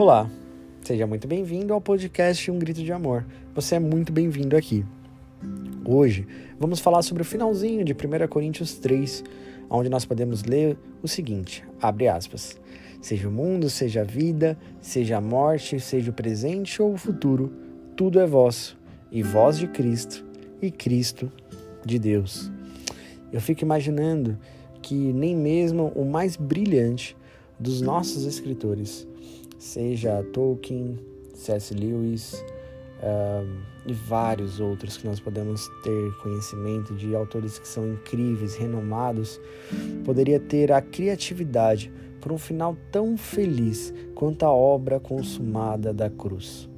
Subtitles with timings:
[0.00, 0.30] Olá,
[0.80, 3.26] seja muito bem-vindo ao podcast Um Grito de Amor.
[3.52, 4.86] Você é muito bem-vindo aqui.
[5.84, 6.24] Hoje
[6.56, 9.24] vamos falar sobre o finalzinho de 1 Coríntios 3,
[9.68, 12.60] onde nós podemos ler o seguinte: abre aspas.
[13.02, 17.52] Seja o mundo, seja a vida, seja a morte, seja o presente ou o futuro,
[17.96, 18.78] tudo é vosso,
[19.10, 20.24] e vós de Cristo,
[20.62, 21.28] e Cristo
[21.84, 22.52] de Deus.
[23.32, 24.38] Eu fico imaginando
[24.80, 27.16] que nem mesmo o mais brilhante
[27.58, 29.08] dos nossos escritores,
[29.68, 30.98] seja Tolkien,
[31.34, 31.74] C.S.
[31.74, 32.42] Lewis
[33.86, 39.40] e vários outros que nós podemos ter conhecimento de autores que são incríveis, renomados,
[40.04, 46.68] poderia ter a criatividade para um final tão feliz quanto a obra consumada da cruz.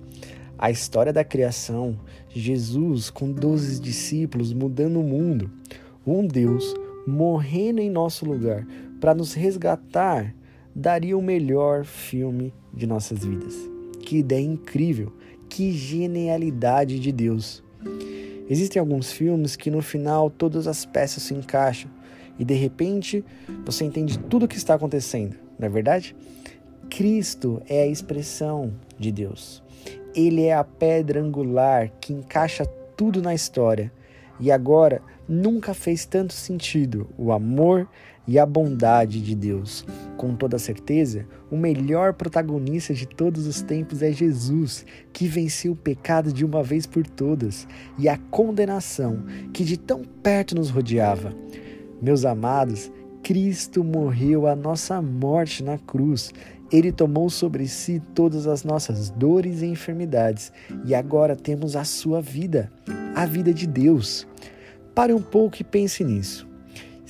[0.58, 5.50] A história da criação, Jesus com doze discípulos mudando o mundo,
[6.06, 6.74] um Deus
[7.06, 8.66] morrendo em nosso lugar
[9.00, 10.34] para nos resgatar
[10.74, 13.54] daria o melhor filme de nossas vidas.
[14.02, 15.12] Que ideia incrível!
[15.48, 17.62] Que genialidade de Deus!
[18.48, 21.90] Existem alguns filmes que no final todas as peças se encaixam
[22.38, 23.24] e de repente
[23.64, 26.16] você entende tudo o que está acontecendo, não é verdade?
[26.88, 29.62] Cristo é a expressão de Deus.
[30.14, 32.66] Ele é a pedra angular que encaixa
[32.96, 33.92] tudo na história.
[34.40, 37.88] E agora nunca fez tanto sentido o amor
[38.30, 39.84] e a bondade de Deus.
[40.16, 45.76] Com toda certeza, o melhor protagonista de todos os tempos é Jesus, que venceu o
[45.76, 47.66] pecado de uma vez por todas
[47.98, 51.34] e a condenação que de tão perto nos rodeava.
[52.00, 52.88] Meus amados,
[53.20, 56.32] Cristo morreu a nossa morte na cruz.
[56.70, 60.52] Ele tomou sobre si todas as nossas dores e enfermidades
[60.86, 62.70] e agora temos a sua vida,
[63.12, 64.24] a vida de Deus.
[64.94, 66.49] Pare um pouco e pense nisso.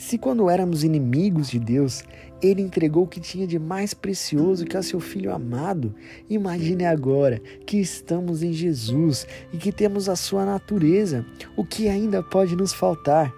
[0.01, 2.03] Se quando éramos inimigos de Deus,
[2.41, 5.95] ele entregou o que tinha de mais precioso que é seu filho amado,
[6.29, 11.25] imagine agora que estamos em Jesus e que temos a sua natureza,
[11.55, 13.31] o que ainda pode nos faltar?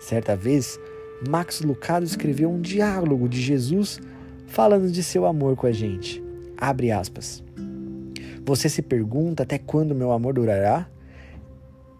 [0.00, 0.80] Certa vez,
[1.28, 4.00] Max Lucado escreveu um diálogo de Jesus
[4.46, 6.24] falando de seu amor com a gente.
[6.56, 7.44] Abre aspas.
[8.46, 10.88] Você se pergunta até quando meu amor durará?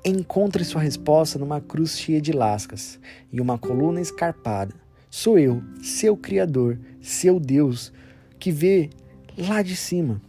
[0.06, 3.00] Encontre sua resposta numa cruz cheia de lascas
[3.32, 4.74] e uma coluna escarpada.
[5.08, 7.90] Sou eu, seu Criador, seu Deus,
[8.38, 8.90] que vê
[9.38, 10.20] lá de cima,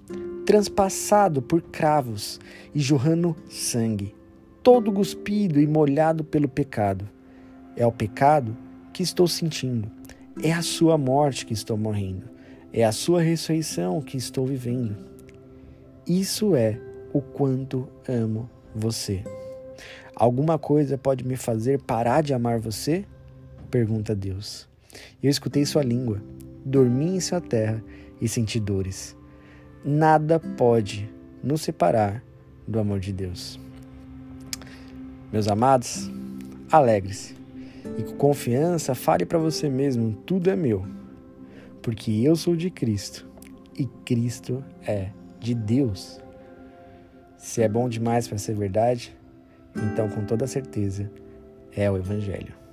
[0.45, 2.39] transpassado por cravos
[2.73, 4.15] e jorrando sangue,
[4.63, 7.09] todo cuspido e molhado pelo pecado.
[7.75, 8.55] É o pecado
[8.93, 9.91] que estou sentindo,
[10.41, 12.29] é a sua morte que estou morrendo,
[12.71, 14.95] é a sua ressurreição que estou vivendo.
[16.07, 16.79] Isso é
[17.11, 19.21] o quanto amo você.
[20.15, 23.05] Alguma coisa pode me fazer parar de amar você?
[23.69, 24.67] Pergunta Deus.
[25.21, 26.21] Eu escutei sua língua,
[26.63, 27.83] dormi em sua terra
[28.21, 29.15] e senti dores.
[29.83, 31.09] Nada pode
[31.43, 32.23] nos separar
[32.67, 33.59] do amor de Deus.
[35.31, 36.09] Meus amados,
[36.71, 37.35] alegre-se
[37.97, 40.85] e com confiança fale para você mesmo: tudo é meu,
[41.81, 43.27] porque eu sou de Cristo
[43.77, 45.09] e Cristo é
[45.39, 46.19] de Deus.
[47.37, 49.15] Se é bom demais para ser verdade,
[49.75, 51.09] então com toda certeza
[51.75, 52.64] é o Evangelho.